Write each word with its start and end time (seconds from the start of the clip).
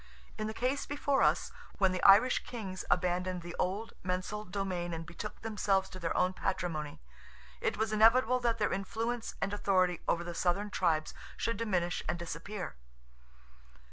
In 0.35 0.47
the 0.47 0.53
case 0.55 0.87
before 0.87 1.21
us, 1.21 1.51
when 1.77 1.91
the 1.91 2.01
Irish 2.01 2.43
Kings 2.43 2.83
abandoned 2.89 3.43
the 3.43 3.55
old 3.59 3.93
mensal 4.03 4.43
domain 4.45 4.95
and 4.95 5.05
betook 5.05 5.41
themselves 5.43 5.87
to 5.89 5.99
their 5.99 6.17
own 6.17 6.33
patrimony, 6.33 6.99
it 7.61 7.77
was 7.77 7.93
inevitable 7.93 8.39
that 8.39 8.57
their 8.57 8.73
influence 8.73 9.35
and 9.43 9.53
authority 9.53 10.01
over 10.07 10.23
the 10.23 10.33
southern 10.33 10.71
tribes 10.71 11.13
should 11.37 11.55
diminish 11.57 12.01
and 12.09 12.17
disappear. 12.17 12.77